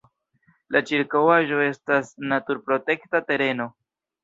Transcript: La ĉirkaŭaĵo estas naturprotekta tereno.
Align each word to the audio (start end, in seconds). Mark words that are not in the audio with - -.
La 0.75 0.81
ĉirkaŭaĵo 0.91 1.61
estas 1.67 2.11
naturprotekta 2.33 3.25
tereno. 3.31 3.71